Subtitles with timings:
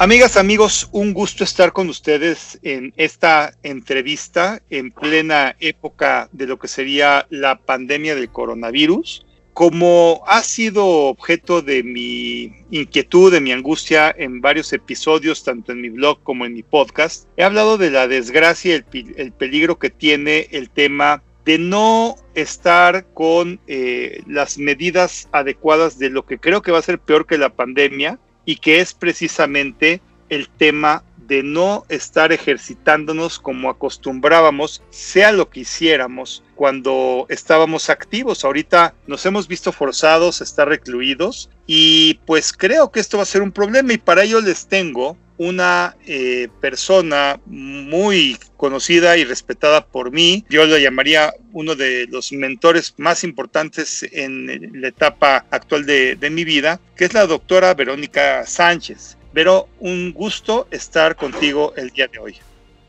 [0.00, 6.56] Amigas, amigos, un gusto estar con ustedes en esta entrevista en plena época de lo
[6.56, 9.26] que sería la pandemia del coronavirus.
[9.54, 15.80] Como ha sido objeto de mi inquietud, de mi angustia en varios episodios, tanto en
[15.80, 19.90] mi blog como en mi podcast, he hablado de la desgracia y el, peligro que
[19.90, 26.62] tiene el tema de no estar con eh, las medidas adecuadas de lo que creo
[26.62, 31.42] que va a ser peor que la pandemia, y que es precisamente el tema de
[31.42, 38.44] no estar ejercitándonos como acostumbrábamos, sea lo que hiciéramos cuando estábamos activos.
[38.44, 43.26] Ahorita nos hemos visto forzados a estar recluidos y pues creo que esto va a
[43.26, 49.86] ser un problema y para ello les tengo una eh, persona muy conocida y respetada
[49.86, 50.44] por mí.
[50.48, 56.30] Yo lo llamaría uno de los mentores más importantes en la etapa actual de, de
[56.30, 59.17] mi vida, que es la doctora Verónica Sánchez.
[59.32, 62.36] Pero un gusto estar contigo el día de hoy.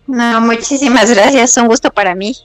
[0.07, 2.35] No, muchísimas gracias, un gusto para mí.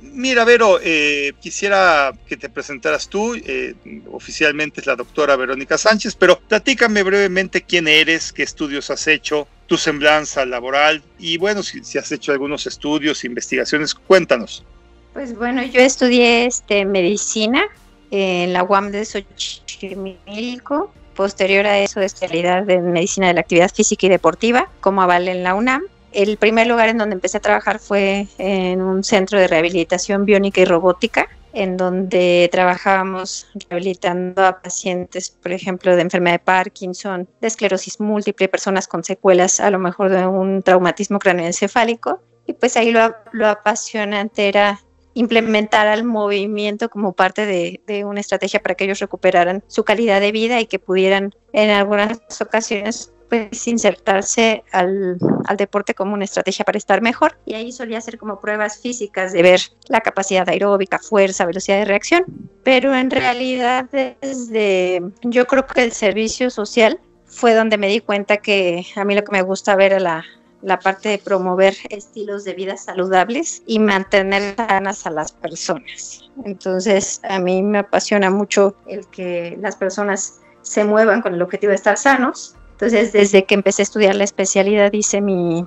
[0.00, 3.34] Mira, Vero, eh, quisiera que te presentaras tú.
[3.34, 3.74] Eh,
[4.10, 9.46] oficialmente es la doctora Verónica Sánchez, pero platícame brevemente quién eres, qué estudios has hecho,
[9.66, 14.64] tu semblanza laboral y bueno, si, has hecho algunos estudios, investigaciones, cuéntanos.
[15.12, 17.62] Pues bueno, yo estudié este, medicina
[18.10, 20.92] en la UAM de Xochimilco.
[21.14, 25.42] Posterior a eso, especialidad en medicina de la actividad física y deportiva, como aval en
[25.42, 29.46] la UNAM el primer lugar en donde empecé a trabajar fue en un centro de
[29.46, 36.44] rehabilitación biónica y robótica, en donde trabajábamos rehabilitando a pacientes, por ejemplo, de enfermedad de
[36.44, 42.20] Parkinson, de esclerosis múltiple, personas con secuelas a lo mejor de un traumatismo cráneoencefálico.
[42.46, 44.80] Y pues ahí lo, apasionante era
[45.14, 50.32] implementar al movimiento como parte de, una estrategia para que ellos recuperaran su calidad de
[50.32, 55.18] vida y que pudieran en algunas ocasiones pues insertarse al,
[55.56, 57.38] deporte como una estrategia para estar mejor.
[57.46, 61.84] Y ahí solía hacer como pruebas físicas de ver la capacidad aeróbica, fuerza, velocidad de
[61.84, 62.24] reacción,
[62.64, 68.38] pero en realidad desde yo creo que el servicio social fue donde me di cuenta
[68.38, 70.24] que a mí lo que me gusta ver es la,
[70.62, 76.30] la parte de promover estilos de vida saludables y mantener sanas a las personas.
[76.44, 81.70] Entonces, a mí me apasiona mucho el que las personas se muevan con el objetivo
[81.70, 85.66] de estar sanos entonces, desde que empecé a estudiar la especialidad, hice mi,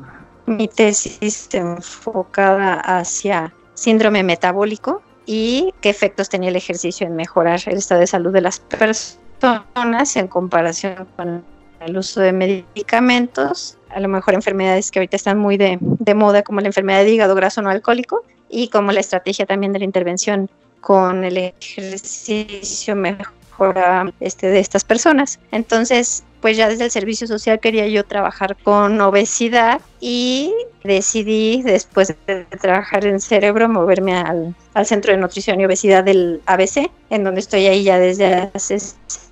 [0.75, 8.01] tesis enfocada hacia síndrome metabólico y qué efectos tenía el ejercicio en mejorar el estado
[8.01, 11.45] de salud de las personas en comparación con
[11.81, 16.43] el uso de medicamentos, a lo mejor enfermedades que ahorita están muy de, de moda,
[16.43, 19.85] como la enfermedad de hígado graso no alcohólico, y como la estrategia también de la
[19.85, 20.49] intervención
[20.79, 25.39] con el ejercicio mejora este, de estas personas.
[25.51, 32.13] Entonces, pues ya desde el servicio social quería yo trabajar con obesidad y decidí después
[32.27, 34.55] de trabajar en cerebro moverme al,
[34.85, 38.77] Centro de Nutrición y Obesidad del ABC, en donde estoy ahí ya desde hace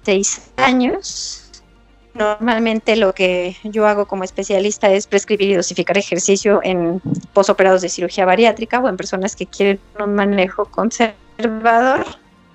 [0.03, 1.50] seis años.
[2.13, 7.01] Normalmente lo que yo hago como especialista es prescribir y dosificar ejercicio en
[7.33, 12.05] posoperados de cirugía bariátrica o en personas que quieren un manejo conservador,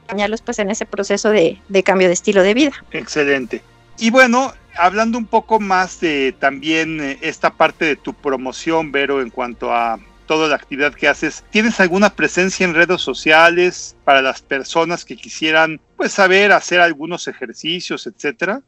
[0.04, 2.72] acompañarlos pues en ese proceso de, de cambio de estilo de vida.
[2.92, 3.62] Excelente.
[3.98, 9.22] Y bueno, hablando un poco más de también eh, esta parte de tu promoción, Vero,
[9.22, 14.22] en cuanto a toda la actividad que haces, ¿tienes alguna presencia en redes sociales para
[14.22, 18.60] las personas que quisieran pues saber hacer algunos ejercicios, etcétera?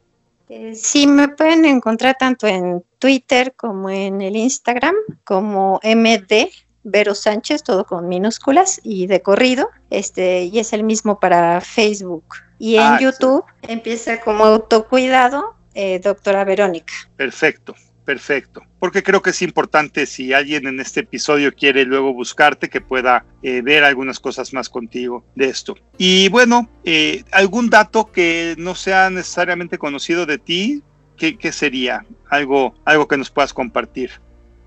[0.49, 4.95] Eh, sí, me pueden encontrar tanto en Twitter como en el Instagram
[5.25, 6.51] como MD
[6.85, 12.25] Vero Sánchez, todo con minúsculas y de corrido, este, y es el mismo para Facebook.
[12.59, 16.93] Y en ah, YouTube empieza como autocuidado, eh, doctora Verónica.
[17.17, 17.75] Perfecto,
[18.09, 18.63] perfecto.
[18.79, 23.27] Porque creo que es importante si alguien en este episodio quiere luego buscarte que pueda
[23.43, 25.77] eh, ver algunas cosas más contigo de esto.
[25.99, 30.83] Y bueno, eh, algún dato que no sea necesariamente conocido de ti,
[31.19, 32.07] ¿qué, sería?
[32.31, 34.11] Algo, algo que nos puedas compartir.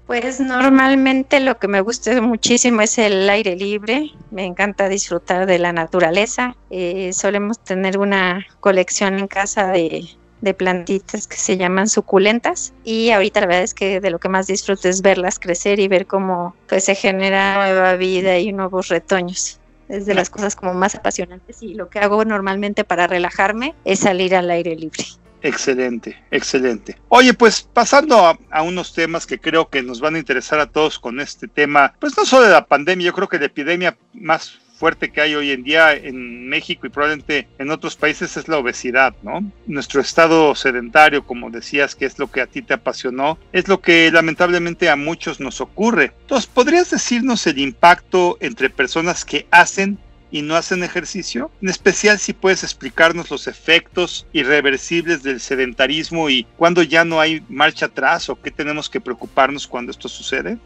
[0.05, 5.57] Pues normalmente lo que me gusta muchísimo es el aire libre, me encanta disfrutar de
[5.57, 10.05] la naturaleza, eh, solemos tener una colección en casa de,
[10.53, 14.47] plantitas que se llaman suculentas y ahorita la verdad es que de lo que más
[14.47, 19.59] disfruto es verlas crecer y ver cómo pues, se genera nueva vida y nuevos retoños.
[19.87, 23.99] es de las cosas como más apasionantes y lo que hago normalmente para relajarme es
[23.99, 25.03] salir al aire libre.
[25.43, 26.97] Excelente, excelente.
[27.09, 30.99] Oye, pues pasando a, unos temas que creo que nos van a interesar a todos
[30.99, 34.59] con este tema, pues no solo de la pandemia, yo creo que la epidemia más
[34.81, 38.57] fuerte que hay hoy en día en México y probablemente en otros países es la
[38.57, 39.43] obesidad, ¿no?
[39.67, 43.79] Nuestro estado sedentario, como decías, que es lo que a ti te apasionó, es lo
[43.79, 46.13] que lamentablemente a muchos nos ocurre.
[46.21, 49.99] Entonces, ¿podrías decirnos el impacto entre personas que hacen
[50.31, 51.51] y no hacen ejercicio?
[51.61, 57.43] En especial si puedes explicarnos los efectos irreversibles del sedentarismo y cuándo ya no hay
[57.49, 60.57] marcha atrás o qué tenemos que preocuparnos cuando esto sucede.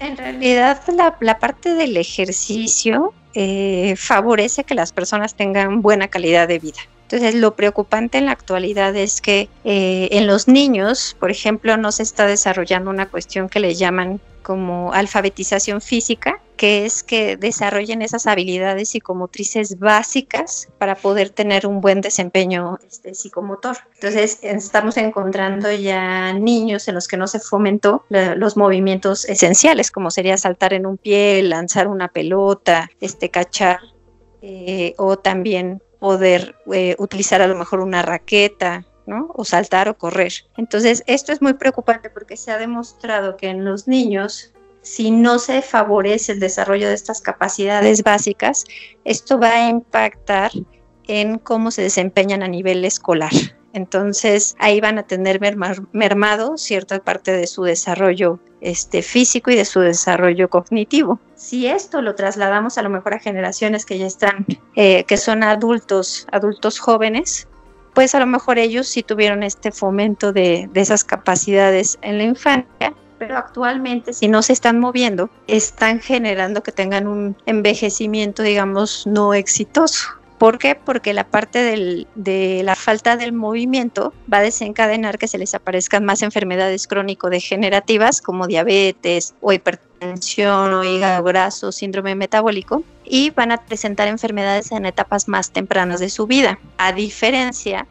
[0.00, 0.80] En realidad
[1.20, 6.80] la, parte del ejercicio eh, favorece que las personas tengan buena calidad de vida.
[7.02, 11.90] Entonces, lo preocupante en la actualidad es que eh, en los niños, por ejemplo, no
[11.90, 18.02] se está desarrollando una cuestión que le llaman como alfabetización física, que es que desarrollen
[18.02, 23.78] esas habilidades psicomotrices básicas para poder tener un buen desempeño este, psicomotor.
[23.94, 30.10] Entonces, estamos encontrando ya niños en los que no se fomentó los movimientos esenciales, como
[30.10, 33.78] sería saltar en un pie, lanzar una pelota, este, cachar,
[34.42, 38.84] eh, o también poder eh, utilizar a lo mejor una raqueta,
[39.34, 40.32] o saltar o correr.
[40.56, 44.52] Entonces, esto es muy preocupante porque se ha demostrado que en los niños,
[44.88, 48.64] si no se favorece el desarrollo de estas capacidades básicas,
[49.04, 50.50] esto va a impactar
[51.06, 53.32] en cómo se desempeñan a nivel escolar.
[53.74, 55.40] Entonces ahí van a tener
[55.92, 61.20] mermado cierta parte de su desarrollo este, físico y de su desarrollo cognitivo.
[61.36, 65.42] Si esto lo trasladamos a lo mejor a generaciones que ya están, eh, que son
[65.42, 67.46] adultos, adultos jóvenes,
[67.94, 72.94] pues a lo mejor ellos sí tuvieron este fomento de, esas capacidades en la infancia,
[73.18, 79.34] pero actualmente si no se están moviendo, están generando que tengan un envejecimiento, digamos, no
[79.34, 80.08] exitoso.
[80.38, 80.76] ¿Por qué?
[80.76, 86.04] Porque la parte de la falta del movimiento va a desencadenar que se les aparezcan
[86.04, 93.66] más enfermedades crónico-degenerativas como diabetes o hipertensión o hígado graso, síndrome metabólico y van a
[93.66, 97.88] presentar enfermedades en etapas más tempranas de su vida, a diferencia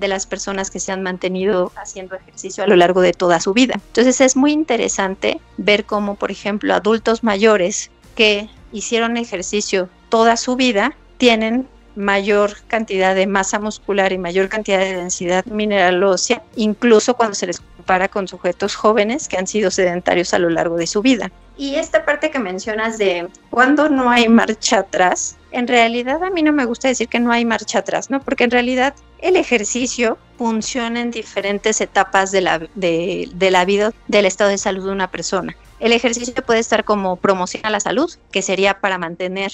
[0.00, 3.52] de las personas que se han mantenido haciendo ejercicio a lo largo de toda su
[3.52, 3.74] vida.
[3.74, 10.56] Entonces es muy interesante ver cómo, por ejemplo, adultos mayores que hicieron ejercicio toda su
[10.56, 17.14] vida tienen mayor cantidad de masa muscular y mayor cantidad de densidad mineral ósea, incluso
[17.14, 20.86] cuando se les compara con sujetos jóvenes que han sido sedentarios a lo largo de
[20.86, 21.30] su vida.
[21.58, 26.42] Y esta parte que mencionas de cuando no hay marcha atrás, en realidad a mí
[26.42, 28.20] no me gusta decir que no hay marcha atrás, ¿no?
[28.20, 34.26] Porque en realidad el ejercicio funciona en diferentes etapas de la, de, la vida del
[34.26, 35.56] estado de salud de una persona.
[35.78, 39.52] El ejercicio puede estar como promoción a la salud, que sería para mantener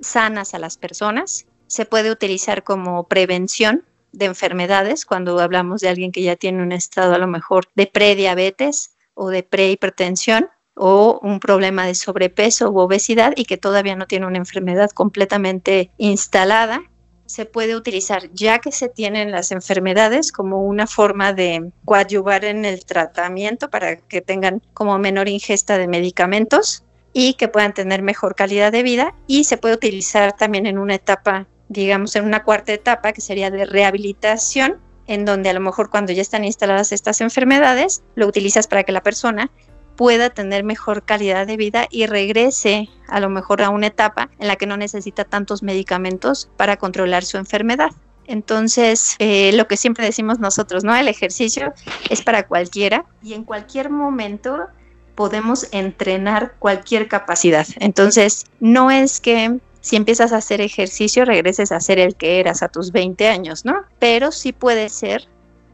[0.00, 6.12] sanas a las personas, se puede utilizar como prevención de enfermedades cuando hablamos de alguien
[6.12, 11.40] que ya tiene un estado a lo mejor de prediabetes o de prehipertensión o un
[11.40, 16.82] problema de sobrepeso u obesidad y que todavía no tiene una enfermedad completamente instalada,
[17.28, 22.64] se puede utilizar ya que se tienen las enfermedades como una forma de coadyuvar en
[22.64, 28.34] el tratamiento para que tengan como menor ingesta de medicamentos y que puedan tener mejor
[28.34, 29.14] calidad de vida.
[29.26, 33.50] Y se puede utilizar también en una etapa digamos, en una cuarta etapa que sería
[33.50, 38.66] de rehabilitación, en donde a lo mejor cuando ya están instaladas estas enfermedades, lo utilizas
[38.66, 39.50] para que la persona
[39.98, 44.46] pueda tener mejor calidad de vida y regrese a lo mejor a una etapa en
[44.46, 47.90] la que no necesita tantos medicamentos para controlar su enfermedad.
[48.28, 50.94] Entonces, eh, lo que siempre decimos nosotros, ¿no?
[50.94, 51.74] El ejercicio
[52.10, 54.68] es para cualquiera y en cualquier momento
[55.16, 57.66] podemos entrenar cualquier capacidad.
[57.80, 62.62] Entonces, no es que si empiezas a hacer ejercicio, regreses a ser el que eras
[62.62, 63.82] a tus 20 años, ¿no?
[63.98, 65.26] Pero sí puede ser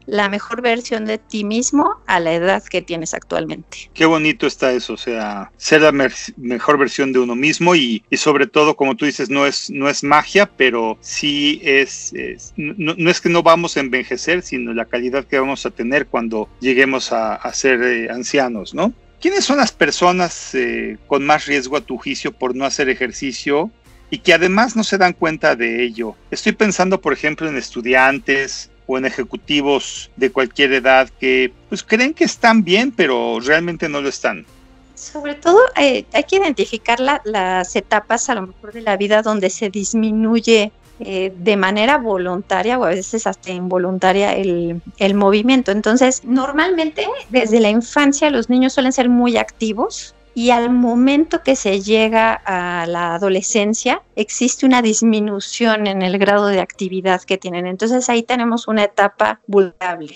[0.05, 3.89] la mejor versión de ti mismo a la edad que tienes actualmente.
[3.93, 5.91] Qué bonito está eso, o sea, ser la
[6.37, 10.03] mejor versión de uno mismo y, sobre todo, como tú dices, no es, no es
[10.03, 12.13] magia, pero sí es,
[12.55, 16.49] no, es que no vamos a envejecer, sino la calidad que vamos a tener cuando
[16.59, 18.93] lleguemos a, ser eh, ancianos, ¿no?
[19.21, 23.71] ¿Quiénes son las personas eh, con más riesgo a tu juicio por no hacer ejercicio
[24.09, 26.15] y que además no se dan cuenta de ello.
[26.31, 32.13] Estoy pensando, por ejemplo, en estudiantes o en ejecutivos de cualquier edad que pues creen
[32.13, 34.45] que están bien, pero realmente no lo están.
[34.95, 39.49] Sobre todo eh, hay que identificar las etapas a lo mejor de la vida donde
[39.49, 45.71] se disminuye eh, de manera voluntaria o a veces hasta involuntaria el, el, movimiento.
[45.71, 51.55] Entonces, normalmente desde la infancia los niños suelen ser muy activos y al momento que
[51.55, 57.65] se llega a la adolescencia existe una disminución en el grado de actividad que tienen.
[57.65, 60.15] Entonces ahí tenemos una etapa vulnerable.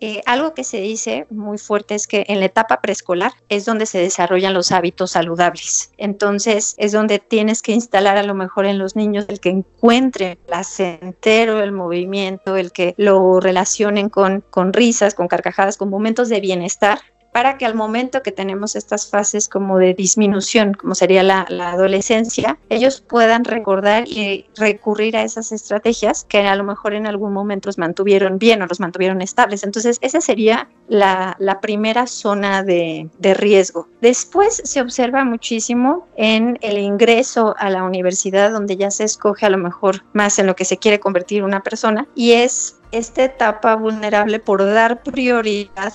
[0.00, 3.84] Eh, algo que se dice muy fuerte es que en la etapa preescolar es donde
[3.84, 5.92] se desarrollan los hábitos saludables.
[5.98, 10.38] Entonces es donde tienes que instalar a lo mejor en los niños el que encuentren
[10.46, 16.40] placentero el movimiento, el que lo relacionen con, con risas, con carcajadas, con momentos de
[16.40, 17.00] bienestar
[17.32, 22.58] para que al momento que tenemos estas fases como de disminución, como sería la, adolescencia,
[22.68, 27.68] ellos puedan recordar y recurrir a esas estrategias que a lo mejor en algún momento
[27.68, 29.62] los mantuvieron bien o los mantuvieron estables.
[29.62, 33.88] Entonces, esa sería la, primera zona de, riesgo.
[34.00, 39.50] Después se observa muchísimo en el ingreso a la universidad, donde ya se escoge a
[39.50, 43.74] lo mejor más en lo que se quiere convertir una persona, y es esta etapa
[43.76, 45.92] vulnerable por dar prioridad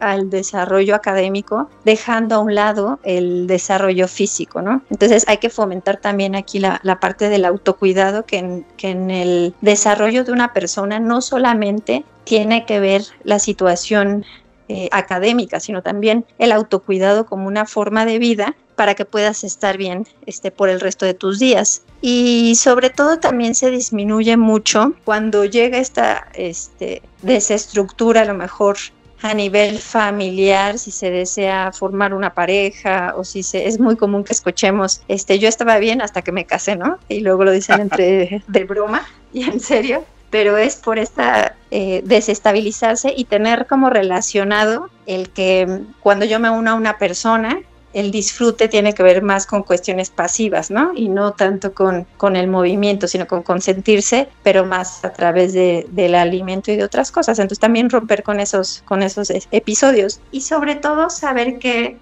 [0.00, 4.82] al desarrollo académico, dejando a un lado el desarrollo físico, ¿no?
[4.90, 9.54] Entonces hay que fomentar también aquí la, parte del autocuidado, que en, que en el
[9.60, 14.24] desarrollo de una persona no solamente tiene que ver la situación
[14.68, 19.76] eh, académica, sino también el autocuidado como una forma de vida para que puedas estar
[19.78, 21.82] bien este, por el resto de tus días.
[22.00, 28.76] Y sobre todo también se disminuye mucho cuando llega esta este, desestructura a lo mejor
[29.24, 34.22] a nivel familiar, si se desea formar una pareja o si se, es muy común
[34.22, 36.98] que escuchemos, este, yo estaba bien hasta que me casé, ¿no?
[37.08, 42.02] Y luego lo dicen entre de broma y en serio, pero es por esta eh,
[42.04, 47.60] desestabilizarse y tener como relacionado el que cuando yo me uno a una persona,
[47.94, 50.92] el disfrute tiene que ver más con cuestiones pasivas, ¿no?
[50.94, 55.86] Y no tanto con, con el movimiento, sino con consentirse, pero más a través de,
[55.90, 57.38] del alimento y de otras cosas.
[57.38, 61.96] Entonces también romper con esos, con esos episodios y sobre todo saber que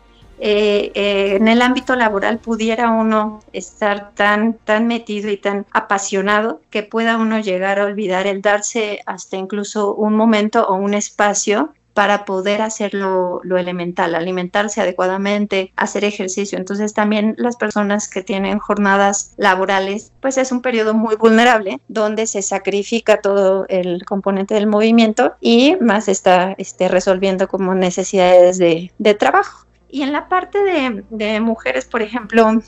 [0.44, 6.60] eh, eh, en el ámbito laboral pudiera uno estar tan, tan metido y tan apasionado
[6.70, 11.72] que pueda uno llegar a olvidar el darse hasta incluso un momento o un espacio
[11.94, 16.58] para poder hacer lo, elemental, alimentarse adecuadamente, hacer ejercicio.
[16.58, 22.26] Entonces también las personas que tienen jornadas laborales, pues es un periodo muy vulnerable donde
[22.26, 28.92] se sacrifica todo el componente del movimiento y más está este, resolviendo como necesidades de,
[29.18, 29.66] trabajo.
[29.90, 32.62] Y en la parte de, de mujeres, por ejemplo,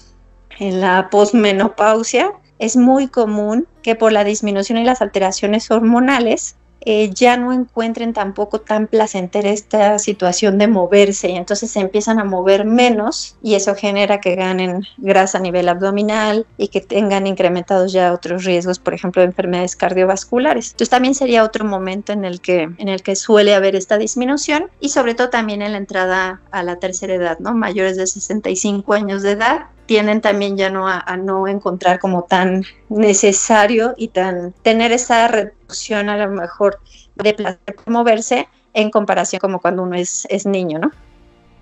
[0.58, 7.10] en la posmenopausia, es muy común que por la disminución y las alteraciones hormonales eh,
[7.12, 12.24] ya no encuentren tampoco tan placentera esta situación de moverse y entonces se empiezan a
[12.24, 17.92] mover menos y eso genera que ganen grasa a nivel abdominal y que tengan incrementados
[17.92, 20.72] ya otros riesgos, por ejemplo, de enfermedades cardiovasculares.
[20.72, 24.70] Entonces también sería otro momento en el que, en el que suele haber esta disminución
[24.80, 27.54] y sobre todo también en la entrada a la tercera edad, ¿no?
[27.54, 32.64] Mayores de 65 años de edad tienden también ya no a, no encontrar como tan
[32.88, 35.50] necesario y tan tener esa
[35.90, 36.80] a lo mejor
[37.16, 40.90] de placer moverse en comparación como cuando uno es, es niño, ¿no?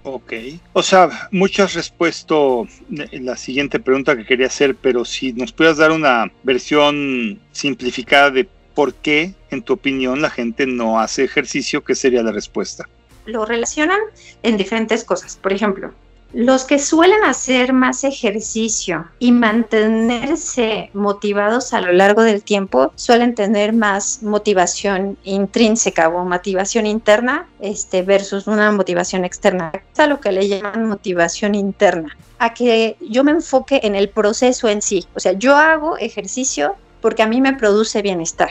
[0.04, 0.33] Ok,
[0.73, 5.76] o sea, mucho has respuesto la siguiente pregunta que quería hacer, pero si nos puedas
[5.76, 11.85] dar una versión simplificada de por qué, en tu opinión, la gente no hace ejercicio,
[11.85, 12.88] ¿qué sería la respuesta?
[13.26, 14.00] Lo relacionan
[14.42, 15.37] en diferentes cosas.
[15.37, 15.92] Por ejemplo,
[16.33, 23.35] los que suelen hacer más ejercicio y mantenerse motivados a lo largo del tiempo suelen
[23.35, 29.73] tener más motivación intrínseca o motivación interna este, versus una motivación externa.
[29.93, 32.17] Es a lo que le llaman motivación interna.
[32.39, 35.07] A que yo me enfoque en el proceso en sí.
[35.15, 38.51] O sea, yo hago ejercicio porque a mí me produce bienestar,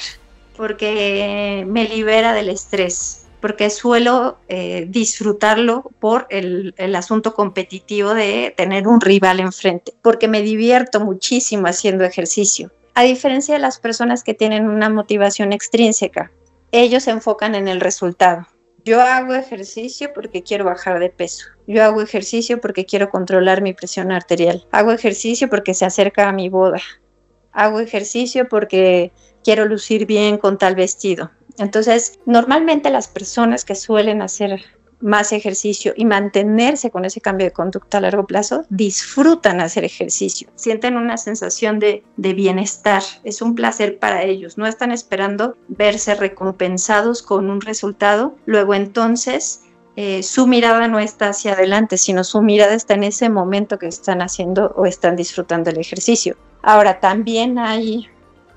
[0.56, 8.88] porque me libera del estrés, porque suelo eh, disfrutarlo por el, asunto competitivo de tener
[8.88, 12.72] un rival enfrente, porque me divierto muchísimo haciendo ejercicio.
[12.94, 16.32] A diferencia de las personas que tienen una motivación extrínseca,
[16.72, 18.48] ellos se enfocan en el resultado.
[18.84, 21.46] Yo hago ejercicio porque quiero bajar de peso.
[21.68, 24.66] Yo hago ejercicio porque quiero controlar mi presión arterial.
[24.72, 26.82] Hago ejercicio porque se acerca a mi boda.
[27.52, 29.12] Hago ejercicio porque
[29.44, 31.32] quiero lucir bien con tal vestido.
[31.62, 34.64] Entonces, normalmente las personas que suelen hacer
[35.00, 40.50] más ejercicio y mantenerse con ese cambio de conducta a largo plazo, disfrutan hacer ejercicio,
[40.56, 47.22] sienten una sensación de, bienestar, es un placer para ellos, no están esperando verse recompensados
[47.22, 49.62] con un resultado, luego entonces
[49.96, 53.88] eh, su mirada no está hacia adelante, sino su mirada está en ese momento que
[53.88, 56.38] están haciendo o están disfrutando el ejercicio.
[56.62, 58.08] Ahora, también hay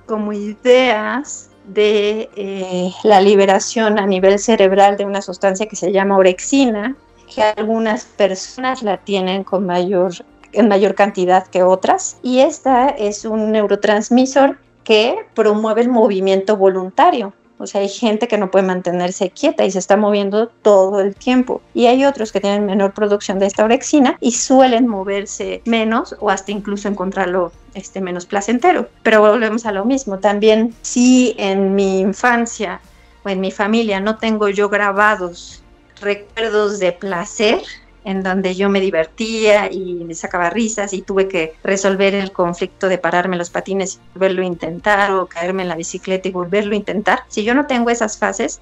[0.07, 6.19] como ideas de eh, la liberación a nivel cerebral de una sustancia que se llama
[6.19, 6.97] orexina,
[7.33, 10.13] que algunas personas la tienen con mayor,
[10.53, 12.19] en mayor cantidad que otras.
[12.23, 17.33] Y esta es un neurotransmisor que promueve el movimiento voluntario.
[17.59, 21.15] O sea, hay gente que no puede mantenerse quieta y se está moviendo todo el
[21.15, 21.63] tiempo.
[21.73, 26.31] Y hay otros que tienen menor producción de esta orexina y suelen moverse menos o
[26.31, 28.89] hasta incluso encontrarlo este, menos placentero.
[29.03, 30.19] Pero volvemos a lo mismo.
[30.19, 32.81] También si en mi infancia
[33.25, 35.63] o en mi familia no tengo yo grabados
[36.01, 37.63] recuerdos de placer,
[38.05, 42.89] en donde yo me divertía y me sacaba risas y tuve que resolver el conflicto
[42.89, 46.75] de pararme los patines y volverlo a intentar o caerme en la bicicleta y volverlo
[46.75, 47.21] a intentar.
[47.29, 48.61] Si yo no tengo esas fases,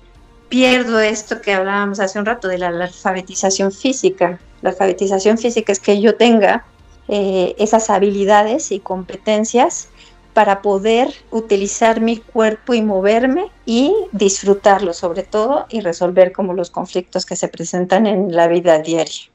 [0.48, 4.38] pierdo esto que hablábamos hace un rato de la, alfabetización física.
[4.60, 6.64] La alfabetización física es que yo tenga
[7.08, 9.88] eh, esas habilidades y competencias
[10.34, 16.70] para poder utilizar mi cuerpo y moverme y disfrutarlo sobre todo y resolver como los
[16.70, 19.31] conflictos que se presentan en la vida diaria.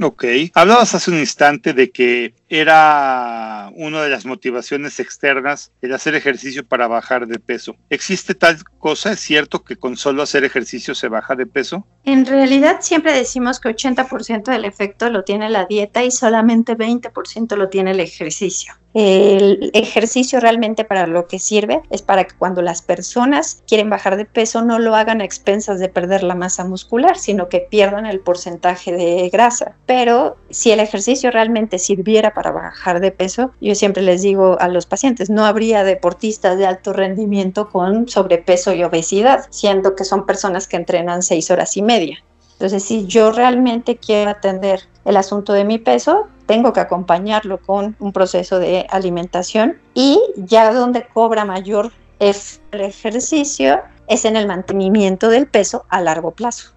[0.00, 0.24] Ok.
[0.54, 6.64] Hablabas hace un instante de que era una de las motivaciones externas el hacer ejercicio
[6.64, 7.74] para bajar de peso.
[7.90, 9.12] ¿Existe tal cosa?
[9.12, 11.86] ¿Es cierto que con solo hacer ejercicio se baja de peso?
[12.04, 17.56] En realidad siempre decimos que 80% del efecto lo tiene la dieta y solamente 20%
[17.56, 18.74] lo tiene el ejercicio.
[19.00, 24.16] El ejercicio realmente para lo que sirve es para que cuando las personas quieren bajar
[24.16, 28.06] de peso no lo hagan a expensas de perder la masa muscular, sino que pierdan
[28.06, 29.76] el porcentaje de grasa.
[29.86, 34.66] Pero si el ejercicio realmente sirviera para bajar de peso, yo siempre les digo a
[34.66, 40.26] los pacientes, no habría deportistas de alto rendimiento con sobrepeso y obesidad, siendo que son
[40.26, 42.24] personas que entrenan seis horas y media.
[42.58, 47.94] Entonces, si yo realmente quiero atender el asunto de mi peso, tengo que acompañarlo con
[48.00, 52.34] un proceso de alimentación y ya donde cobra mayor el
[52.72, 56.72] ejercicio es en el mantenimiento del peso a largo plazo.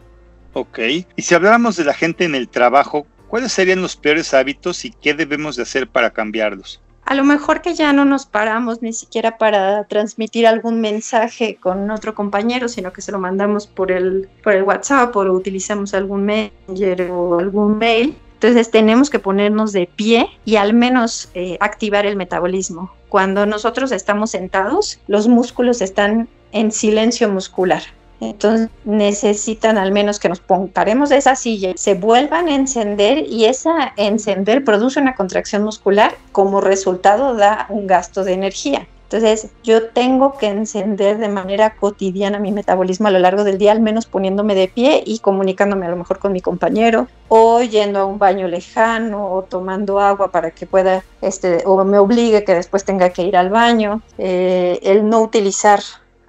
[0.54, 0.78] Ok,
[1.16, 4.92] y si habláramos de la gente en el trabajo, ¿cuáles serían los peores hábitos y
[4.92, 6.80] qué debemos de hacer para cambiarlos?
[7.06, 11.90] A lo mejor que ya no nos paramos ni siquiera para transmitir algún mensaje con
[11.92, 16.26] otro compañero, sino que se lo mandamos por el, por el WhatsApp o utilizamos algún
[16.26, 18.16] Messenger o algún mail.
[18.36, 22.92] Entonces tenemos que ponernos de pie y al menos eh, activar el metabolismo.
[23.10, 27.84] Cuando nosotros estamos sentados, los músculos están en silencio muscular.
[28.22, 33.46] Entonces necesitan al menos que nos pongaremos de esa silla, se vuelvan a encender y
[33.46, 38.88] esa encender produce una contracción muscular, como resultado da un gasto de energía.
[39.12, 43.74] Entonces yo tengo que encender de manera cotidiana mi metabolismo a lo largo del día,
[43.74, 48.00] al menos poniéndome de pie y comunicándome a lo mejor con mi compañero o yendo
[48.00, 52.54] a un baño lejano o tomando agua para que pueda, este, o me obligue que
[52.54, 54.02] después tenga que ir al baño.
[54.18, 55.82] Eh, el no utilizar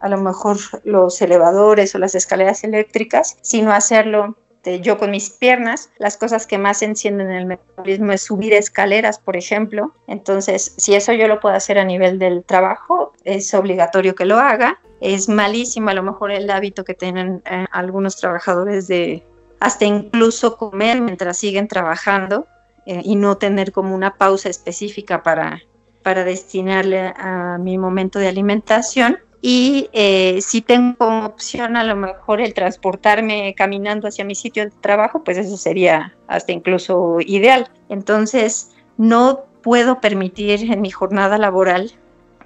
[0.03, 4.37] a lo mejor los elevadores o las escaleras eléctricas, sino hacerlo
[4.81, 5.91] yo con mis piernas.
[5.99, 9.93] Las cosas que más encienden el metabolismo es subir escaleras, por ejemplo.
[10.07, 14.39] Entonces, si eso yo lo puedo hacer a nivel del trabajo, es obligatorio que lo
[14.39, 14.81] haga.
[15.01, 19.25] Es malísimo a lo mejor el hábito que tienen eh, algunos trabajadores de
[19.59, 22.47] hasta incluso comer mientras siguen trabajando
[22.87, 25.63] eh, y no tener como una pausa específica para,
[26.03, 32.41] para destinarle a mi momento de alimentación y eh, si tengo opción a lo mejor
[32.41, 37.69] el transportarme caminando hacia mi sitio de trabajo, pues eso sería hasta incluso ideal.
[37.89, 41.91] Entonces, no puedo permitir en mi jornada laboral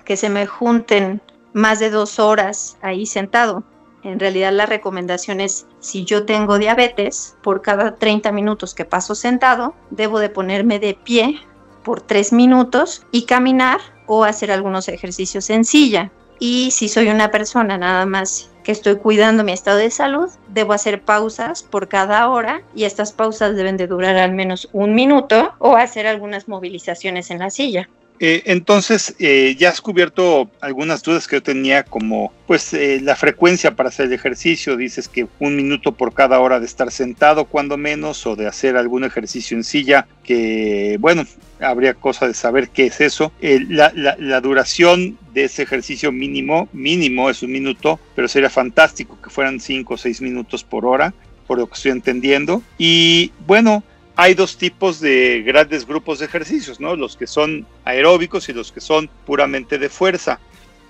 [0.07, 1.21] que se me junten
[1.53, 3.63] más de dos horas ahí sentado.
[4.03, 9.15] En realidad la recomendación es, si yo tengo diabetes, por cada 30 minutos que paso
[9.15, 11.41] sentado, debo de ponerme de pie
[11.85, 16.11] por tres minutos y caminar o hacer algunos ejercicios en silla.
[16.38, 20.72] Y si soy una persona nada más que estoy cuidando mi estado de salud, debo
[20.72, 25.55] hacer pausas por cada hora y estas pausas deben de durar al menos un minuto
[25.59, 27.88] o hacer algunas movilizaciones en la silla.
[28.19, 33.17] Eh, entonces, eh, ya has cubierto algunas dudas que yo tenía, como pues eh, la
[33.17, 34.77] frecuencia para hacer el ejercicio.
[34.77, 38.77] Dices que un minuto por cada hora de estar sentado, cuando menos, o de hacer
[38.77, 41.25] algún ejercicio en silla, que bueno,
[41.61, 43.33] habría cosa de saber qué es eso.
[43.41, 49.31] La, la, duración de ese ejercicio mínimo, mínimo es un minuto, pero sería fantástico que
[49.31, 51.15] fueran cinco o seis minutos por hora,
[51.47, 52.63] por lo que estoy entendiendo.
[52.79, 53.83] Y bueno,
[54.17, 56.97] hay dos tipos de grandes grupos de ejercicios, ¿no?
[56.97, 60.41] Los que son aeróbicos y los que son puramente de fuerza.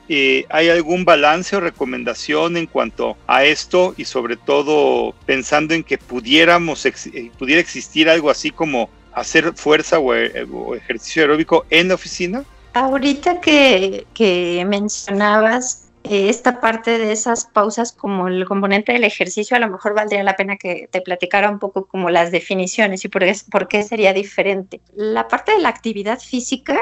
[0.09, 5.83] Eh, ¿Hay algún balance o recomendación en cuanto a esto y sobre todo pensando en
[5.83, 6.93] que pudiéramos eh,
[7.37, 12.45] pudiera existir algo así como hacer fuerza o, eh, o ejercicio aeróbico en la oficina?
[12.75, 19.61] Ahorita que, que mencionabas esta parte de esas pausas como el componente del ejercicio, a
[19.61, 23.25] lo mejor valdría la pena que te platicara un poco como las definiciones y por
[23.51, 24.81] por qué sería diferente.
[24.95, 26.79] La parte de la actividad física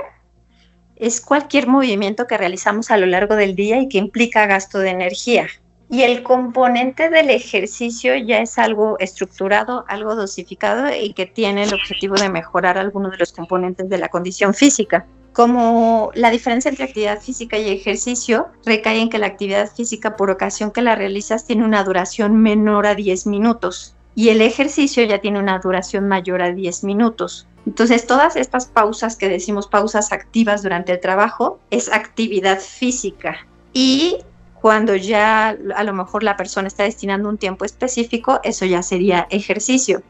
[0.97, 4.91] es cualquier movimiento que realizamos a lo largo del día y que implica gasto de
[4.91, 5.47] energía.
[5.91, 11.75] Y el componente del ejercicio ya es algo estructurado, algo dosificado y que tiene el
[11.75, 15.07] objetivo de mejorar algunos de los componentes de la condición física.
[15.35, 20.31] Como la diferencia entre actividad física y ejercicio recae en que la actividad física por
[20.31, 25.19] ocasión que la realizas tiene una duración menor a 10 minutos y el ejercicio ya
[25.19, 27.49] tiene una duración mayor a 10 minutos.
[27.67, 33.45] Entonces, todas estas pausas que decimos pausas activas durante el trabajo es actividad física.
[33.73, 34.19] Y
[34.61, 39.27] cuando ya a lo mejor la persona está destinando un tiempo específico, eso ya sería
[39.31, 40.05] ejercicio.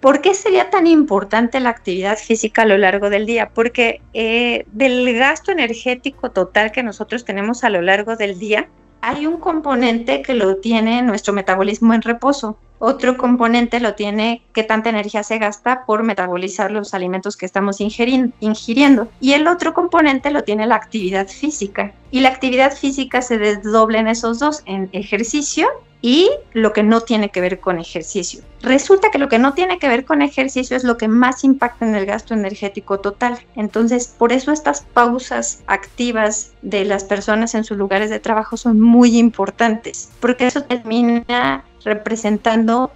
[0.00, 3.50] ¿Por qué sería tan importante la actividad física a lo largo del día?
[3.52, 8.68] Porque eh, del gasto energético total que nosotros tenemos a lo largo del día,
[9.00, 12.58] hay un componente que lo tiene nuestro metabolismo en reposo.
[12.80, 17.80] Otro componente lo tiene qué tanta energía se gasta por metabolizar los alimentos que estamos
[17.80, 19.08] ingiriendo.
[19.20, 21.92] Y el otro componente lo tiene la actividad física.
[22.12, 25.68] Y la actividad física se desdobla en esos dos, en ejercicio
[26.00, 28.42] y lo que no tiene que ver con ejercicio.
[28.62, 31.86] Resulta que lo que no tiene que ver con ejercicio es lo que más impacta
[31.86, 33.38] en el gasto energético total.
[33.56, 38.80] Entonces, por eso estas pausas activas de las personas en sus lugares de trabajo son
[38.80, 42.92] muy importantes, porque eso termina representando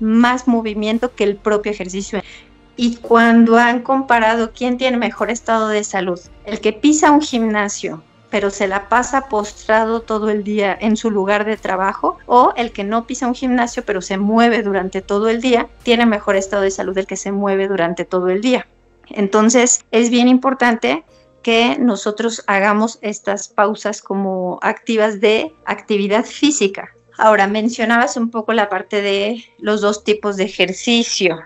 [0.00, 2.22] más movimiento que el propio ejercicio.
[2.76, 8.02] Y cuando han comparado quién tiene mejor estado de salud, el que pisa un gimnasio
[8.30, 12.72] pero se la pasa postrado todo el día en su lugar de trabajo, o el
[12.72, 16.62] que no pisa un gimnasio pero se mueve durante todo el día, tiene mejor estado
[16.62, 18.66] de salud el que se mueve durante todo el día.
[19.08, 21.04] Entonces es bien importante
[21.42, 26.90] que nosotros hagamos estas pausas como activas de actividad física.
[27.18, 31.38] Ahora, mencionabas un poco la parte de los dos tipos de ejercicio.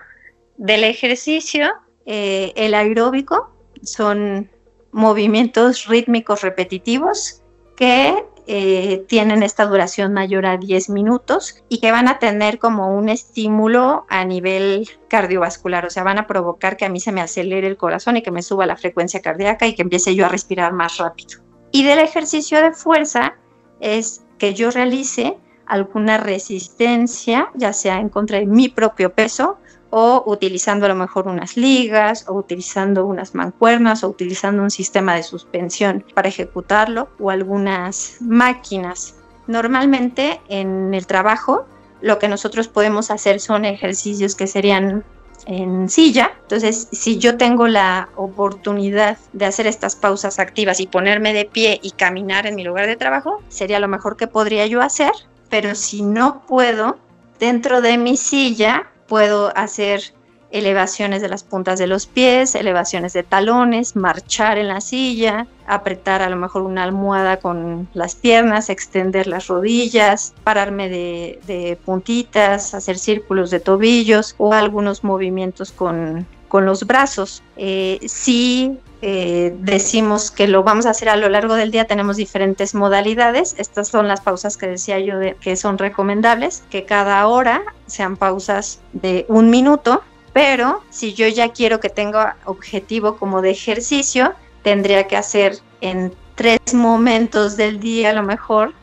[0.57, 1.69] Del ejercicio,
[2.07, 3.51] eh, el aeróbico
[3.83, 4.49] son
[4.91, 7.41] movimientos rítmicos repetitivos
[7.75, 12.95] que eh, tienen esta duración mayor a 10 minutos y que van a tener como
[12.95, 17.21] un estímulo a nivel cardiovascular, o sea, van a provocar que a mí se me
[17.21, 20.29] acelere el corazón y que me suba la frecuencia cardíaca y que empiece yo a
[20.29, 21.39] respirar más rápido.
[21.71, 23.35] Y del ejercicio de fuerza
[23.79, 29.59] es que yo realice alguna resistencia, ya sea en contra de mi propio peso
[29.91, 35.15] o utilizando a lo mejor unas ligas o utilizando unas mancuernas o utilizando un sistema
[35.15, 39.15] de suspensión para ejecutarlo o algunas máquinas.
[39.47, 41.65] Normalmente en el trabajo
[42.01, 45.03] lo que nosotros podemos hacer son ejercicios que serían
[45.45, 46.31] en silla.
[46.43, 51.79] Entonces, si yo tengo la oportunidad de hacer estas pausas activas y ponerme de pie
[51.81, 55.11] y caminar en mi lugar de trabajo, sería lo mejor que podría yo hacer.
[55.49, 56.97] Pero si no puedo,
[57.39, 60.13] dentro de mi silla puedo hacer
[60.51, 66.21] elevaciones de las puntas de los pies, elevaciones de talones, marchar en la silla, apretar
[66.21, 72.97] a lo mejor una almohada con las piernas, extender las rodillas, pararme de, puntitas, hacer
[72.97, 77.43] círculos de tobillos o algunos movimientos con, los brazos.
[77.57, 82.17] Eh, sí eh, decimos que lo vamos a hacer a lo largo del día, tenemos
[82.17, 83.55] diferentes modalidades.
[83.57, 88.79] Estas son las pausas que decía yo que son recomendables, que cada hora sean pausas
[88.93, 95.07] de un minuto, pero si yo ya quiero que tenga objetivo como de ejercicio, tendría
[95.07, 98.73] que hacer en tres momentos del día a lo mejor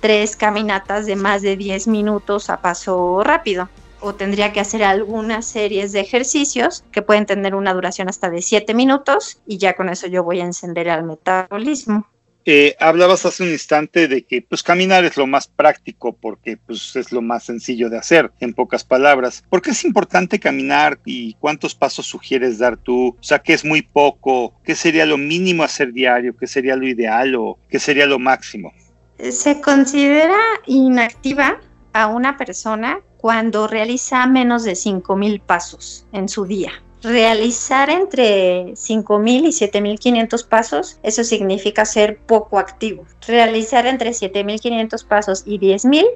[0.00, 3.68] tres caminatas de más de 10 minutos a paso rápido
[4.06, 8.40] o tendría que hacer algunas series de ejercicios que pueden tener una duración hasta de
[8.40, 12.06] 7 minutos y ya con eso yo voy a encender al metabolismo.
[12.48, 16.94] Eh, hablabas hace un instante de que pues caminar es lo más práctico porque pues
[16.94, 19.42] es lo más sencillo de hacer, en pocas palabras.
[19.50, 23.16] ¿Por qué es importante caminar y cuántos pasos sugieres dar tú?
[23.18, 24.54] O sea, ¿qué es muy poco?
[24.64, 26.36] ¿Qué sería lo mínimo hacer diario?
[26.36, 28.72] ¿Qué sería lo ideal o qué sería lo máximo?
[29.18, 31.58] Se considera inactiva
[31.92, 36.72] a una persona cuando realiza menos de 5.000 pasos en su día.
[37.02, 43.04] Realizar entre 5.000 y 7.500 pasos, eso significa ser poco activo.
[43.26, 46.06] Realizar entre 7.500 pasos y 10.000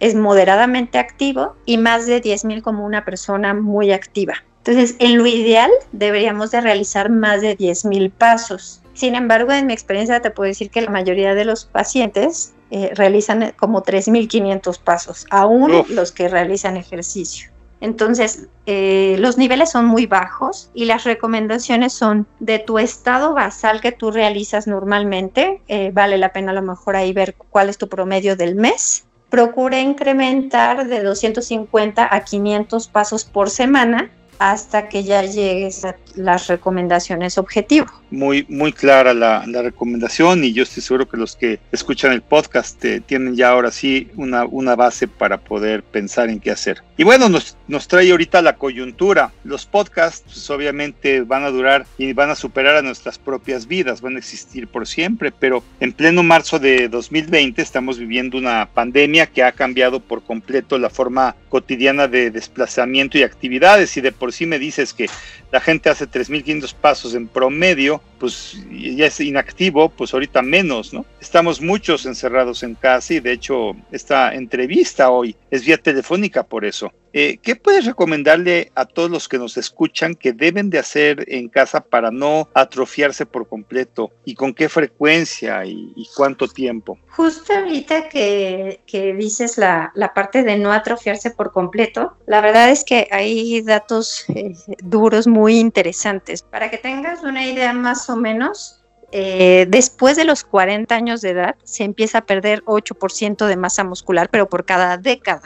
[0.00, 4.34] es moderadamente activo y más de 10.000 como una persona muy activa.
[4.58, 8.82] Entonces, en lo ideal deberíamos de realizar más de 10.000 pasos.
[8.94, 12.90] Sin embargo, en mi experiencia te puedo decir que la mayoría de los pacientes eh,
[12.92, 17.52] realizan como 3.500 pasos, aún los que realizan ejercicio.
[17.80, 23.80] Entonces, eh, los niveles son muy bajos y las recomendaciones son de tu estado basal
[23.80, 25.62] que tú realizas normalmente.
[25.68, 29.04] Eh, vale la pena a lo mejor ahí ver cuál es tu promedio del mes.
[29.30, 34.10] Procura incrementar de 250 a 500 pasos por semana
[34.40, 37.86] hasta que ya llegues a las recomendaciones objetivo.
[38.10, 42.84] Muy, muy clara la, recomendación y yo estoy seguro que los que escuchan el podcast
[42.84, 46.82] eh, tienen ya ahora sí una, una base para poder pensar en qué hacer.
[46.96, 49.32] Y bueno, nos, nos trae ahorita la coyuntura.
[49.42, 54.00] Los podcasts pues, obviamente van a durar y van a superar a nuestras propias vidas,
[54.00, 59.26] van a existir por siempre, pero en pleno marzo de 2020 estamos viviendo una pandemia
[59.26, 64.32] que ha cambiado por completo la forma cotidiana de desplazamiento y actividades y de por
[64.32, 65.08] sí me dices que
[65.54, 71.06] la gente hace 3.500 pasos en promedio, pues ya es inactivo, pues ahorita menos, ¿no?
[71.20, 76.64] Estamos muchos encerrados en casa y de hecho esta entrevista hoy es vía telefónica por
[76.64, 76.92] eso.
[77.16, 81.48] Eh, ¿Qué puedes recomendarle a todos los que nos escuchan que deben de hacer en
[81.48, 84.10] casa para no atrofiarse por completo?
[84.24, 86.98] ¿Y con qué frecuencia y, cuánto tiempo?
[87.10, 88.80] Justo ahorita que,
[89.16, 94.54] dices la, parte de no atrofiarse por completo, la verdad es que hay datos eh,
[94.82, 96.42] duros muy interesantes.
[96.42, 101.30] Para que tengas una idea más o menos, eh, después de los 40 años de
[101.30, 105.42] edad se empieza a perder 8% de masa muscular, pero por cada década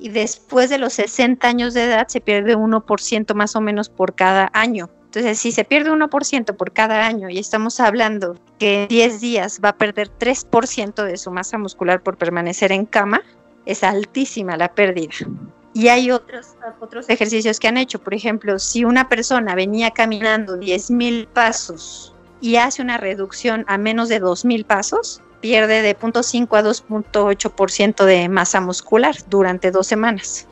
[0.00, 4.14] y después de los 60 años de edad se pierde 1% más o menos por
[4.14, 4.88] cada año.
[5.04, 9.60] Entonces, si se pierde 1% por cada año y estamos hablando que en 10 días
[9.62, 13.22] va a perder 3% de su masa muscular por permanecer en cama,
[13.66, 15.12] es altísima la pérdida.
[15.72, 18.00] Y hay otros, otros ejercicios que han hecho.
[18.00, 24.08] Por ejemplo, si una persona venía caminando 10.000 pasos y hace una reducción a menos
[24.08, 30.46] de 2.000 pasos, pierde de 0.5 a 2.8% de masa muscular durante dos semanas.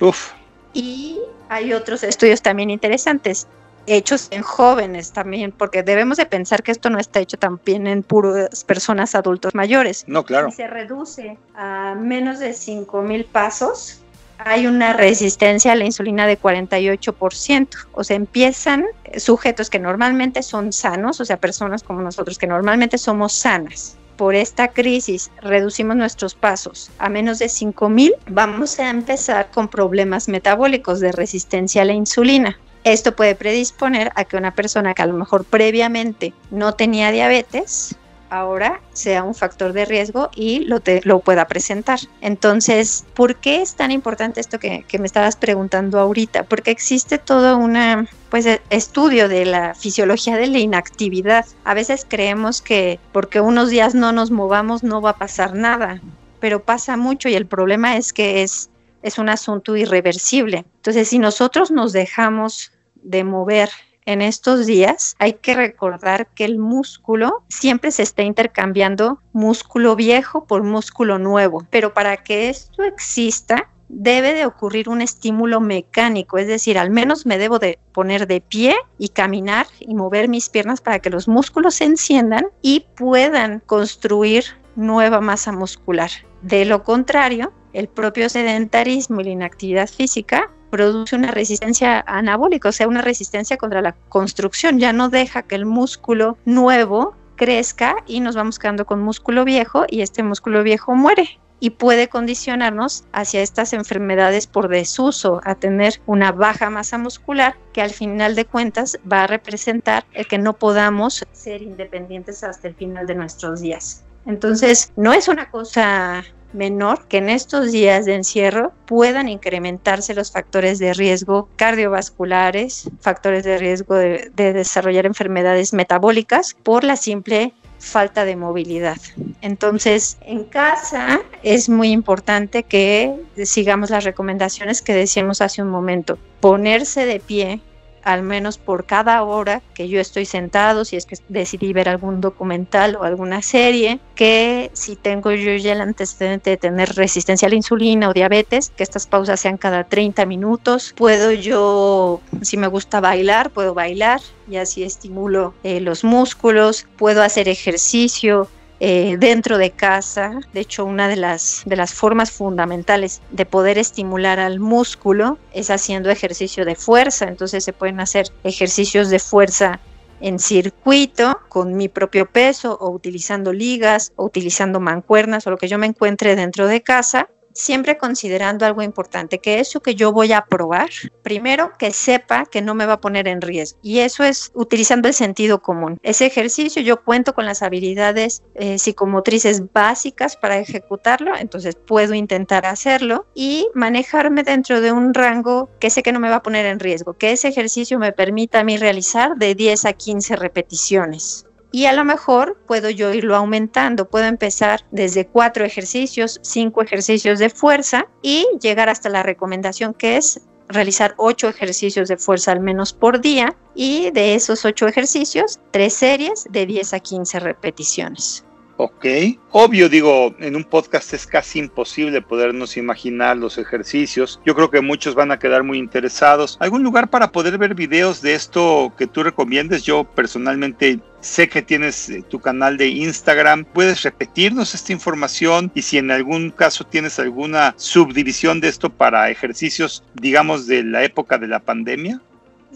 [0.00, 0.32] Uf.
[0.72, 3.46] Y hay otros estudios también interesantes,
[3.86, 8.02] hechos en jóvenes también, porque debemos de pensar que esto no está hecho también en
[8.02, 10.04] puras personas adultos mayores.
[10.06, 10.50] No, claro.
[10.50, 14.03] Si se reduce a menos de 5.000 pasos,
[14.38, 17.68] hay una resistencia a la insulina de 48%.
[17.92, 18.84] O sea, empiezan
[19.16, 24.34] sujetos que normalmente son sanos, o sea, personas como nosotros que normalmente somos sanas, por
[24.34, 31.00] esta crisis reducimos nuestros pasos a menos de 5.000, vamos a empezar con problemas metabólicos
[31.00, 32.58] de resistencia a la insulina.
[32.84, 37.96] Esto puede predisponer a que una persona que a lo mejor previamente no tenía diabetes
[38.30, 42.00] ahora sea un factor de riesgo y lo, lo pueda presentar.
[42.20, 46.44] Entonces, ¿por qué es tan importante esto que, me estabas preguntando ahorita?
[46.44, 51.46] Porque existe todo un pues, e, estudio de la fisiología de la inactividad.
[51.64, 56.00] A veces creemos que porque unos días no nos movamos no va a pasar nada,
[56.40, 58.70] pero pasa mucho y el problema es que es,
[59.02, 60.64] es un asunto irreversible.
[60.76, 63.70] Entonces, si nosotros nos dejamos de mover
[64.06, 70.44] en estos días, hay que recordar que el músculo siempre se está intercambiando músculo viejo
[70.44, 76.46] por músculo nuevo, pero para que esto exista, debe de ocurrir un estímulo mecánico, es
[76.46, 80.80] decir, al menos me debo de poner de pie y caminar y mover mis piernas
[80.80, 86.10] para que los músculos se enciendan y puedan construir nueva masa muscular.
[86.42, 92.72] De lo contrario, el propio sedentarismo y la inactividad física produce una resistencia anabólica, o
[92.72, 98.18] sea, una resistencia contra la construcción, ya no deja que el músculo nuevo crezca y
[98.18, 103.40] nos vamos quedando con músculo viejo y este músculo viejo muere y puede condicionarnos hacia
[103.40, 108.98] estas enfermedades por desuso, a tener una baja masa muscular que al final de cuentas
[109.10, 114.02] va a representar el que no podamos ser independientes hasta el final de nuestros días.
[114.26, 120.30] Entonces, no es una cosa menor que en estos días de encierro puedan incrementarse los
[120.30, 128.24] factores de riesgo cardiovasculares, factores de riesgo de, desarrollar enfermedades metabólicas por la simple falta
[128.24, 128.96] de movilidad.
[129.42, 136.18] Entonces, en casa es muy importante que sigamos las recomendaciones que decíamos hace un momento.
[136.40, 137.60] Ponerse de pie
[138.04, 142.20] al menos por cada hora que yo estoy sentado, si es que decidí ver algún
[142.20, 147.48] documental o alguna serie, que si tengo yo ya el antecedente de tener resistencia a
[147.48, 150.94] la insulina o diabetes, que estas pausas sean cada 30 minutos.
[150.96, 157.22] Puedo yo, si me gusta bailar, puedo bailar y así estimulo eh, los músculos, puedo
[157.22, 158.48] hacer ejercicio,
[158.86, 160.40] eh, dentro de casa.
[160.52, 165.70] De hecho, una de las, de las formas fundamentales de poder estimular al músculo es
[165.70, 167.24] haciendo ejercicio de fuerza.
[167.26, 169.80] Entonces se pueden hacer ejercicios de fuerza
[170.20, 175.68] en circuito con mi propio peso o utilizando ligas o utilizando mancuernas o lo que
[175.68, 180.32] yo me encuentre dentro de casa siempre considerando algo importante, que eso que yo voy
[180.32, 180.90] a probar,
[181.22, 183.78] primero que sepa que no me va a poner en riesgo.
[183.82, 185.98] Y eso es utilizando el sentido común.
[186.02, 192.66] Ese ejercicio yo cuento con las habilidades eh, psicomotrices básicas para ejecutarlo, entonces puedo intentar
[192.66, 196.66] hacerlo y manejarme dentro de un rango que sé que no me va a poner
[196.66, 201.46] en riesgo, que ese ejercicio me permita a mí realizar de 10 a 15 repeticiones
[201.74, 204.08] y a lo mejor puedo yo irlo aumentando.
[204.08, 210.16] Puedo empezar desde cuatro ejercicios, cinco ejercicios de fuerza y llegar hasta la recomendación que
[210.16, 215.58] es realizar ocho ejercicios de fuerza al menos por día y de esos ocho ejercicios,
[215.72, 218.44] tres series de 10 a 15 repeticiones.
[218.76, 219.06] Ok,
[219.52, 224.40] obvio digo, en un podcast es casi imposible podernos imaginar los ejercicios.
[224.44, 226.56] Yo creo que muchos van a quedar muy interesados.
[226.58, 229.84] ¿Algún lugar para poder ver videos de esto que tú recomiendes?
[229.84, 233.64] Yo personalmente sé que tienes eh, tu canal de Instagram.
[233.64, 235.70] ¿Puedes repetirnos esta información?
[235.76, 241.04] Y si en algún caso tienes alguna subdivisión de esto para ejercicios, digamos, de la
[241.04, 242.20] época de la pandemia.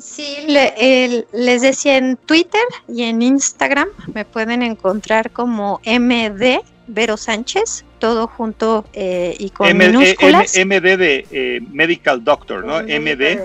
[0.01, 7.85] Sí, les decía en Twitter y en Instagram me pueden encontrar como MD Vero Sánchez,
[7.99, 10.57] todo junto eh, y con minúsculas.
[10.57, 12.81] MD de eh, Medical Doctor, ¿no?
[12.81, 13.39] MD.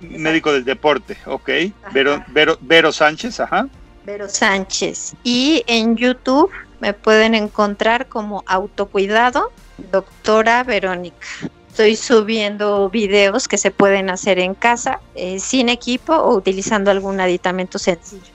[0.00, 1.50] médico del deporte, ok.
[1.92, 3.68] Vero, Vero, Vero Sánchez, ajá.
[4.04, 5.14] Vero Sánchez.
[5.24, 9.50] Y en YouTube me pueden encontrar como autocuidado,
[9.90, 11.26] doctora Verónica
[11.76, 17.20] estoy subiendo videos que se pueden hacer en casa eh, sin equipo o utilizando algún
[17.20, 18.32] aditamento sencillo.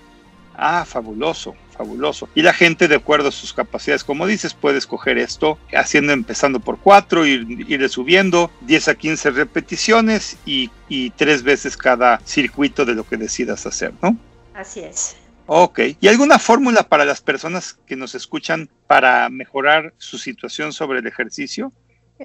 [0.55, 2.29] Ah, fabuloso, fabuloso.
[2.35, 6.59] Y la gente, de acuerdo a sus capacidades, como dices, puede escoger esto haciendo, empezando
[6.59, 12.85] por cuatro, ir, ir subiendo 10 a 15 repeticiones y, y tres veces cada circuito
[12.85, 14.15] de lo que decidas hacer, ¿no?
[14.53, 15.15] Así es.
[15.47, 15.79] Ok.
[15.99, 21.07] ¿Y alguna fórmula para las personas que nos escuchan para mejorar su situación sobre el
[21.07, 21.73] ejercicio?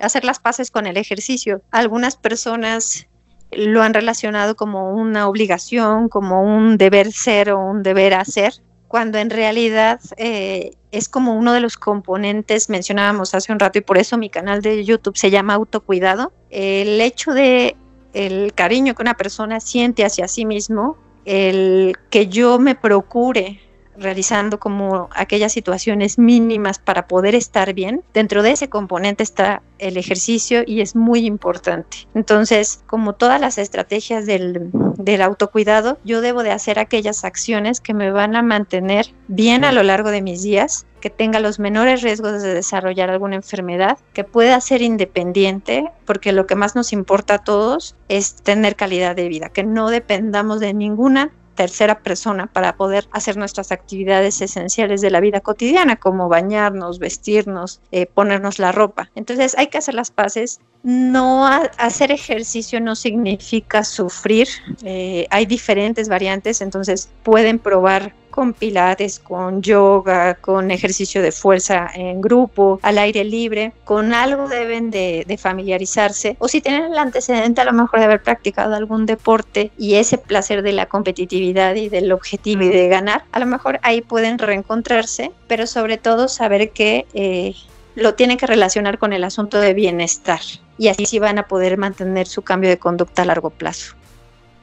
[0.01, 1.63] Hacer las paces con el ejercicio.
[1.71, 3.07] Algunas personas
[3.53, 8.55] lo han relacionado como una obligación, como un deber ser o un deber hacer,
[8.89, 13.83] cuando en realidad eh, es como uno de los componentes, mencionábamos hace un rato, y
[13.83, 16.33] por eso mi canal de YouTube se llama Autocuidado.
[16.51, 17.77] El hecho de
[18.13, 23.61] el cariño que una persona siente hacia sí mismo, el que yo me procure
[23.99, 29.97] realizando como aquellas situaciones mínimas para poder estar bien, dentro de ese componente está el
[29.97, 32.07] ejercicio y es muy importante.
[32.15, 37.95] Entonces, como todas las estrategias del, del, autocuidado, yo debo de hacer aquellas acciones que
[37.95, 42.03] me van a mantener bien a lo largo de mis días, que tenga los menores
[42.03, 47.35] riesgos de desarrollar alguna enfermedad, que pueda ser independiente, porque lo que más nos importa
[47.35, 52.77] a todos es tener calidad de vida, que no dependamos de ninguna tercera persona para
[52.77, 58.71] poder hacer nuestras actividades esenciales de la vida cotidiana, como bañarnos, vestirnos, eh, ponernos la
[58.71, 59.11] ropa.
[59.17, 60.61] Entonces hay que hacer las paces.
[60.85, 64.47] No hacer ejercicio no significa sufrir.
[64.85, 71.91] Eh, hay diferentes variantes, entonces pueden probar con pilates, con yoga, con ejercicio de fuerza
[71.95, 76.37] en grupo, al aire libre, con algo deben de, familiarizarse.
[76.39, 80.19] O si tienen el antecedente a lo mejor de haber practicado algún deporte y ese
[80.19, 84.39] placer de la competitividad y del objetivo y de ganar, a lo mejor ahí pueden
[84.39, 87.07] reencontrarse, pero sobre todo saber que...
[87.15, 87.55] Eh,
[87.95, 90.41] lo tienen que relacionar con el asunto de bienestar
[90.77, 93.96] y así sí van a poder mantener su cambio de conducta a largo plazo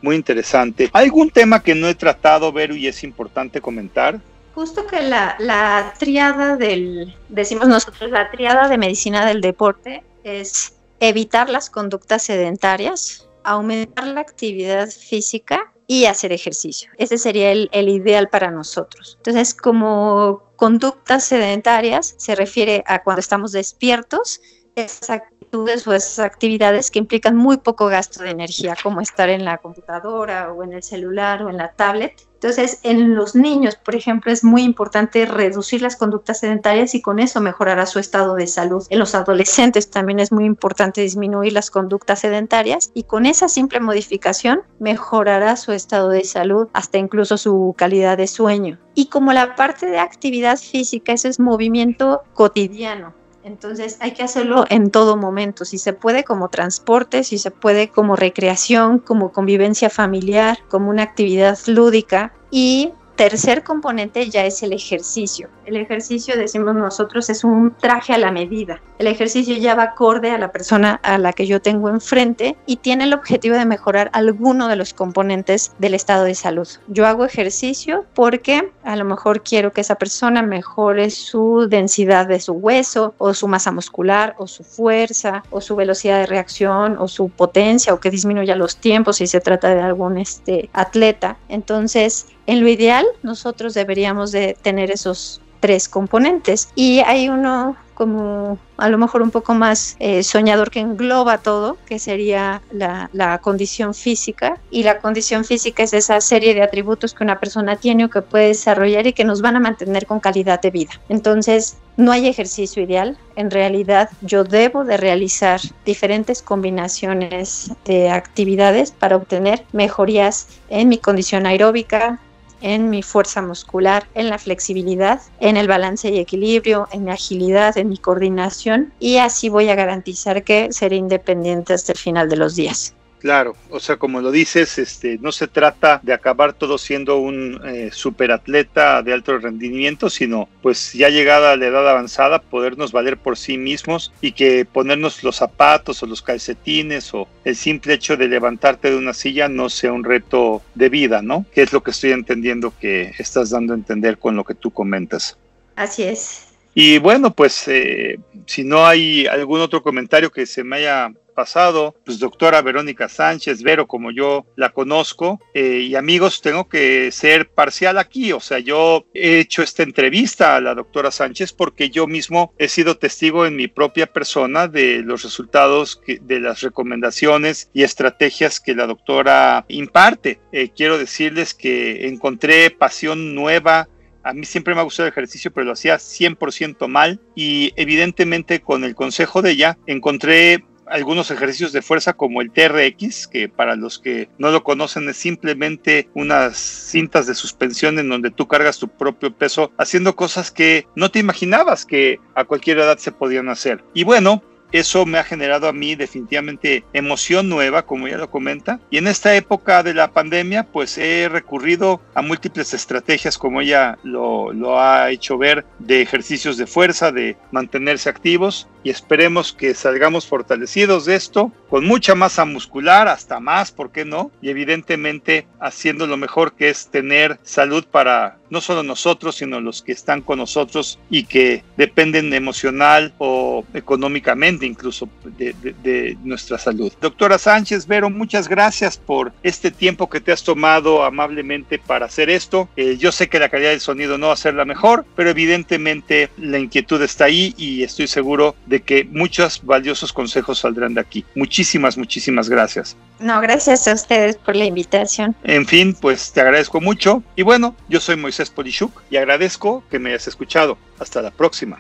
[0.04, 0.90] muy interesante.
[0.94, 4.20] ¿Algún tema que no he tratado, Vero, y es importante comentar?
[4.54, 10.76] Justo que la, la triada del, decimos nosotros, la triada de medicina del deporte es
[11.00, 16.92] evitar las conductas sedentarias, aumentar la actividad física y hacer ejercicio.
[16.98, 19.16] Ese sería el, el, ideal para nosotros.
[19.18, 24.42] Entonces, como conductas sedentarias se refiere a cuando estamos despiertos,
[24.76, 25.22] esas
[25.56, 30.52] o esas actividades que implican muy poco gasto de energía, como estar en la computadora
[30.52, 32.28] o en el celular o en la tablet.
[32.34, 37.20] Entonces, en los niños, por ejemplo, es muy importante reducir las conductas sedentarias y con
[37.20, 38.86] eso mejorará su estado de salud.
[38.90, 43.80] En los adolescentes también es muy importante disminuir las conductas sedentarias y con esa simple
[43.80, 48.80] modificación mejorará su estado de salud, hasta incluso su calidad de sueño.
[48.96, 54.66] Y como la parte de actividad física, ese es movimiento cotidiano entonces hay que hacerlo
[54.70, 59.90] en todo momento, si se puede como transporte, si se puede como recreación, como convivencia
[59.90, 65.50] familiar, como una actividad lúdica y tercer componente ya es el ejercicio.
[65.66, 68.82] El ejercicio, decimos nosotros, es un traje a la medida.
[69.00, 72.78] El ejercicio ya va acorde a la persona a la que yo tengo enfrente y
[72.78, 76.68] tiene el objetivo de mejorar alguno de los componentes del estado de salud.
[76.88, 82.40] Yo hago ejercicio porque a lo mejor quiero que esa persona mejore su densidad de
[82.40, 87.08] su hueso o su masa muscular o su fuerza o su velocidad de reacción o
[87.08, 91.38] su potencia o que disminuya los tiempos si se trata de algún este, atleta.
[91.50, 98.58] Entonces, en lo ideal, nosotros deberíamos de tener esos tres componentes y hay uno como
[98.78, 103.38] a lo mejor un poco más eh, soñador que engloba todo, que sería la, la,
[103.38, 104.60] condición física.
[104.72, 108.22] Y la condición física es esa serie de atributos que una persona tiene o que
[108.22, 110.92] puede desarrollar y que nos van a mantener con calidad de vida.
[111.08, 113.18] Entonces, no hay ejercicio ideal.
[113.36, 120.98] En realidad, yo debo de realizar diferentes combinaciones de actividades para obtener mejorías en mi
[120.98, 122.20] condición aeróbica,
[122.64, 127.78] en mi fuerza muscular, en la flexibilidad, en el balance y equilibrio, en mi agilidad,
[127.78, 132.38] en mi coordinación y así voy a garantizar que seré independiente hasta el final de
[132.38, 132.96] los días.
[133.24, 137.58] Claro, o sea, como lo dices, este, no se trata de acabar todo siendo un
[137.66, 143.16] eh, superatleta de alto rendimiento, sino pues ya llegada a la edad avanzada, podernos valer
[143.16, 148.18] por sí mismos y que ponernos los zapatos o los calcetines o el simple hecho
[148.18, 151.46] de levantarte de una silla no sea un reto de vida, ¿no?
[151.54, 154.70] Que es lo que estoy entendiendo que estás dando a entender con lo que tú
[154.70, 155.38] comentas.
[155.78, 156.50] Así es.
[156.76, 161.96] Y bueno, pues eh, si no hay algún otro comentario que se me haya pasado,
[162.06, 167.50] pues doctora Verónica Sánchez, Vero como yo la conozco, eh, y amigos, tengo que ser
[167.50, 172.08] parcial aquí, o sea, yo he hecho esta entrevista a la doctora Sánchez porque yo
[172.08, 177.84] mismo he sido testigo en mi propia persona de los resultados de las recomendaciones y
[177.84, 180.40] estrategias que la doctora imparte.
[180.52, 183.88] Eh, quiero decirles que encontré pasión nueva
[184.24, 188.62] a mí siempre me ha gustado el ejercicio, pero lo hacía 100% mal y evidentemente
[188.62, 193.76] con el consejo de ella encontré algunos ejercicios de fuerza como el TRX, que para
[193.76, 198.80] los que no lo conocen es simplemente unas cintas de suspensión en donde tú cargas
[198.80, 203.50] tu propio peso haciendo cosas que no te imaginabas que a cualquier edad se podían
[203.50, 203.84] hacer.
[203.94, 208.80] Y bueno, eso me ha generado a mí definitivamente emoción nueva, como ya lo comenta.
[208.90, 214.00] Y en esta época de la pandemia, pues he recurrido a múltiples estrategias, como ella
[214.02, 218.68] lo, lo ha hecho ver, de ejercicios de fuerza, de mantenerse activos.
[218.84, 224.06] Y esperemos que salgamos fortalecidos de esto, con mucha masa muscular, hasta más, ¿por qué
[224.06, 224.32] no?
[224.42, 229.82] Y evidentemente haciendo lo mejor que es tener salud para no solo nosotros, sino los
[229.82, 236.94] que están con nosotros y que dependen emocional o económicamente incluso de, nuestra salud.
[237.02, 242.30] Doctora Sánchez, Vero, muchas gracias por este tiempo que te has tomado amablemente para hacer
[242.30, 242.70] esto.
[242.76, 245.32] Eh, yo sé que la calidad del sonido no va a ser la mejor, pero
[245.32, 251.02] evidentemente la inquietud está ahí y estoy seguro de que muchos valiosos consejos saldrán de
[251.02, 251.24] aquí.
[251.36, 252.98] Muchísimas, muchísimas gracias.
[253.20, 255.36] No, gracias a ustedes por la invitación.
[255.44, 257.22] En fin, pues te agradezco mucho.
[257.36, 260.80] Y bueno, yo soy Moisés Polishuk y agradezco que me hayas escuchado.
[260.98, 261.80] Hasta la próxima.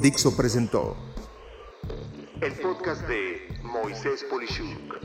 [0.00, 0.96] Dixo presentó
[2.40, 4.96] el podcast de Moisés Polishuk.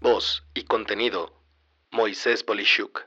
[0.00, 1.32] Voz y contenido
[1.92, 3.06] Moisés Polishuk.